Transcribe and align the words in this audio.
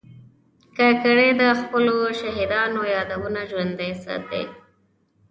کاکړي 0.77 1.29
د 1.41 1.43
خپلو 1.59 1.95
شهیدانو 2.19 2.81
یادونه 2.95 3.41
ژوندي 3.51 3.91
ساتي. 4.03 4.43